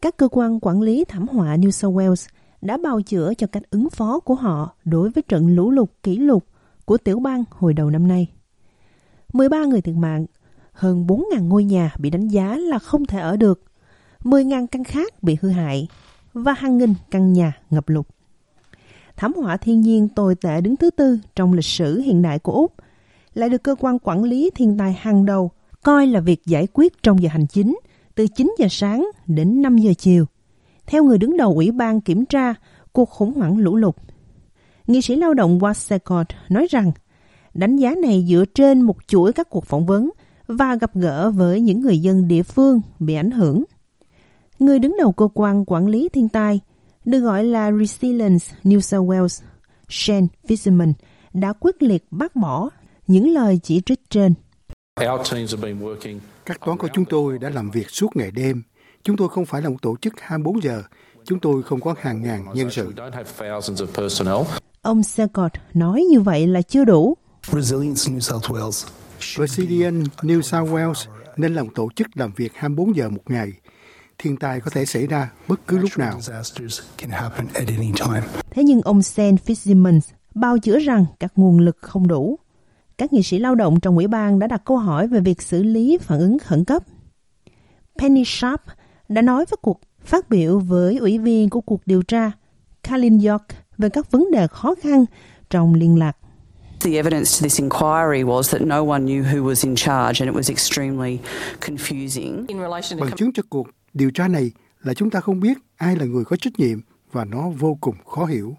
[0.00, 2.28] Các cơ quan quản lý thảm họa New South Wales
[2.60, 6.16] đã bào chữa cho cách ứng phó của họ đối với trận lũ lụt kỷ
[6.16, 6.44] lục
[6.84, 8.26] của tiểu bang hồi đầu năm nay.
[9.32, 10.26] 13 người thiệt mạng,
[10.72, 13.62] hơn 4.000 ngôi nhà bị đánh giá là không thể ở được,
[14.22, 15.88] 10.000 căn khác bị hư hại
[16.34, 18.06] và hàng nghìn căn nhà ngập lụt.
[19.16, 22.52] Thảm họa thiên nhiên tồi tệ đứng thứ tư trong lịch sử hiện đại của
[22.52, 22.74] Úc
[23.34, 25.50] lại được cơ quan quản lý thiên tai hàng đầu
[25.82, 27.78] coi là việc giải quyết trong giờ hành chính
[28.18, 30.26] từ 9 giờ sáng đến 5 giờ chiều.
[30.86, 32.54] Theo người đứng đầu Ủy ban kiểm tra
[32.92, 33.94] cuộc khủng hoảng lũ lụt,
[34.86, 36.92] nghị sĩ lao động Wasecott nói rằng
[37.54, 40.10] đánh giá này dựa trên một chuỗi các cuộc phỏng vấn
[40.46, 43.64] và gặp gỡ với những người dân địa phương bị ảnh hưởng.
[44.58, 46.60] Người đứng đầu cơ quan quản lý thiên tai,
[47.04, 49.42] được gọi là Resilience New South Wales,
[49.88, 50.92] Shane Fisherman,
[51.32, 52.70] đã quyết liệt bác bỏ
[53.06, 54.34] những lời chỉ trích trên.
[56.48, 58.62] Các toán của chúng tôi đã làm việc suốt ngày đêm.
[59.02, 60.82] Chúng tôi không phải là một tổ chức 24 giờ.
[61.24, 62.92] Chúng tôi không có hàng ngàn nhân sự.
[64.82, 67.16] Ông Secott nói như vậy là chưa đủ.
[67.52, 68.88] Resilience New South Wales
[69.20, 73.52] Resilient New South Wales nên là một tổ chức làm việc 24 giờ một ngày.
[74.18, 76.20] Thiên tai có thể xảy ra bất cứ lúc nào.
[78.50, 80.00] Thế nhưng ông Sam Fitzsimmons
[80.34, 82.38] bao chữa rằng các nguồn lực không đủ
[82.98, 85.62] các nghị sĩ lao động trong ủy ban đã đặt câu hỏi về việc xử
[85.62, 86.82] lý phản ứng khẩn cấp.
[87.98, 88.60] Penny Sharp
[89.08, 92.30] đã nói với cuộc phát biểu với ủy viên của cuộc điều tra
[92.90, 93.44] Colin York
[93.78, 95.04] về các vấn đề khó khăn
[95.50, 96.16] trong liên lạc.
[96.80, 100.30] The evidence to this inquiry was that no one knew who was in charge and
[100.30, 101.18] it was extremely
[101.60, 102.46] confusing.
[103.00, 104.50] Bằng chứng cho cuộc điều tra này
[104.82, 106.80] là chúng ta không biết ai là người có trách nhiệm
[107.12, 108.56] và nó vô cùng khó hiểu.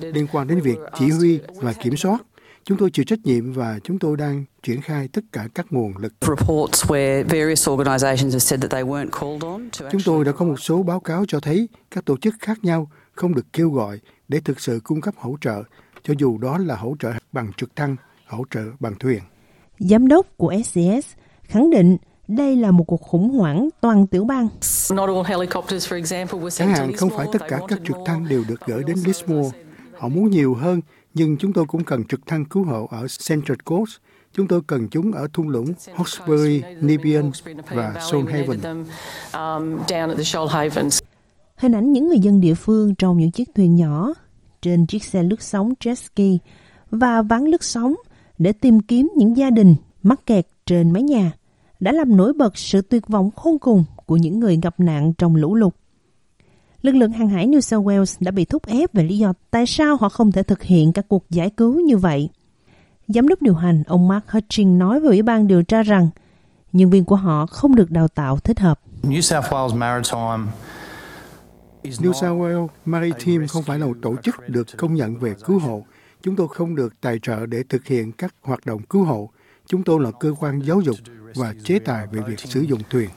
[0.00, 2.18] Liên quan đến việc chỉ huy và kiểm soát,
[2.64, 5.92] chúng tôi chịu trách nhiệm và chúng tôi đang triển khai tất cả các nguồn
[5.96, 6.12] lực.
[9.90, 12.90] Chúng tôi đã có một số báo cáo cho thấy các tổ chức khác nhau
[13.12, 15.62] không được kêu gọi để thực sự cung cấp hỗ trợ,
[16.02, 19.20] cho dù đó là hỗ trợ bằng trực thăng, hỗ trợ bằng thuyền.
[19.78, 21.96] Giám đốc của SCS khẳng định
[22.28, 24.48] đây là một cuộc khủng hoảng toàn tiểu bang.
[26.50, 29.58] Chẳng hạn không phải tất cả các trực thăng đều được gửi đến Lismore.
[29.98, 30.80] Họ muốn nhiều hơn,
[31.14, 33.90] nhưng chúng tôi cũng cần trực thăng cứu hộ ở Central Coast.
[34.32, 35.66] Chúng tôi cần chúng ở thung lũng
[35.96, 37.30] Hawkesbury, Nepean
[37.68, 38.60] và Shoalhaven.
[41.56, 44.12] Hình ảnh những người dân địa phương trong những chiếc thuyền nhỏ
[44.62, 46.44] trên chiếc xe lướt sóng jet ski
[46.90, 47.94] và ván lướt sóng
[48.38, 51.32] để tìm kiếm những gia đình mắc kẹt trên mái nhà
[51.80, 55.36] đã làm nổi bật sự tuyệt vọng khôn cùng của những người gặp nạn trong
[55.36, 55.74] lũ lụt.
[56.82, 59.66] Lực lượng hàng hải New South Wales đã bị thúc ép về lý do tại
[59.66, 62.28] sao họ không thể thực hiện các cuộc giải cứu như vậy.
[63.08, 66.08] Giám đốc điều hành ông Mark Hutchings nói với Ủy ban điều tra rằng
[66.72, 68.80] nhân viên của họ không được đào tạo thích hợp.
[69.02, 70.52] New South Wales Maritime
[71.82, 75.58] New South Wales Maritime không phải là một tổ chức được công nhận về cứu
[75.58, 75.84] hộ.
[76.22, 79.30] Chúng tôi không được tài trợ để thực hiện các hoạt động cứu hộ.
[79.66, 80.96] Chúng tôi là cơ quan giáo dục
[81.34, 83.08] và chế tài về việc sử dụng thuyền.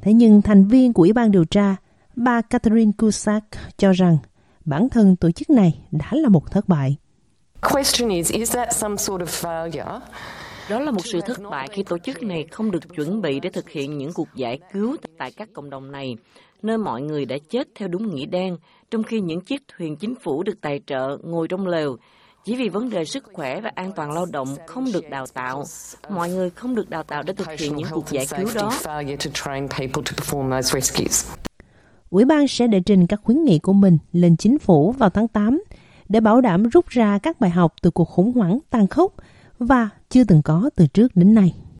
[0.00, 1.76] Thế nhưng thành viên của Ủy ban điều tra,
[2.16, 3.46] bà Catherine Cusack
[3.76, 4.18] cho rằng
[4.64, 6.96] bản thân tổ chức này đã là một thất bại.
[10.70, 13.50] Đó là một sự thất bại khi tổ chức này không được chuẩn bị để
[13.50, 16.16] thực hiện những cuộc giải cứu tại các cộng đồng này,
[16.62, 18.56] nơi mọi người đã chết theo đúng nghĩa đen,
[18.90, 21.96] trong khi những chiếc thuyền chính phủ được tài trợ ngồi trong lều,
[22.46, 25.64] chỉ vì vấn đề sức khỏe và an toàn lao động không được đào tạo.
[26.08, 28.72] Mọi người không được đào tạo để thực hiện những cuộc giải cứu đó.
[32.10, 35.28] Ủy ban sẽ đệ trình các khuyến nghị của mình lên chính phủ vào tháng
[35.28, 35.62] 8
[36.08, 39.14] để bảo đảm rút ra các bài học từ cuộc khủng hoảng tàn khốc
[39.58, 41.54] và chưa từng có từ trước đến nay.